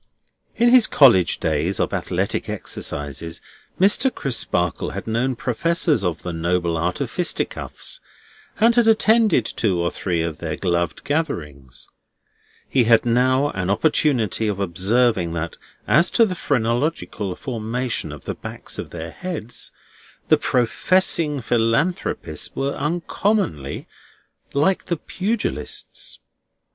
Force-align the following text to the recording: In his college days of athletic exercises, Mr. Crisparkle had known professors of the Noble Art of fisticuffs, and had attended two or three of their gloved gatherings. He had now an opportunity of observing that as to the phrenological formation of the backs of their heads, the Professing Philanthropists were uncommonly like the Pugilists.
In 0.55 0.69
his 0.69 0.87
college 0.87 1.39
days 1.39 1.79
of 1.79 1.93
athletic 1.93 2.49
exercises, 2.49 3.39
Mr. 3.79 4.11
Crisparkle 4.11 4.93
had 4.93 5.05
known 5.05 5.35
professors 5.35 6.03
of 6.03 6.23
the 6.23 6.33
Noble 6.33 6.75
Art 6.75 7.01
of 7.01 7.11
fisticuffs, 7.11 7.99
and 8.59 8.73
had 8.73 8.87
attended 8.87 9.45
two 9.45 9.79
or 9.79 9.91
three 9.91 10.23
of 10.23 10.39
their 10.39 10.55
gloved 10.55 11.03
gatherings. 11.03 11.87
He 12.67 12.85
had 12.85 13.05
now 13.05 13.51
an 13.51 13.69
opportunity 13.69 14.47
of 14.47 14.59
observing 14.59 15.33
that 15.33 15.57
as 15.87 16.09
to 16.17 16.25
the 16.25 16.33
phrenological 16.33 17.35
formation 17.35 18.11
of 18.11 18.25
the 18.25 18.33
backs 18.33 18.79
of 18.79 18.89
their 18.89 19.11
heads, 19.11 19.71
the 20.29 20.37
Professing 20.37 21.41
Philanthropists 21.41 22.55
were 22.55 22.73
uncommonly 22.73 23.87
like 24.53 24.85
the 24.85 24.97
Pugilists. 24.97 26.17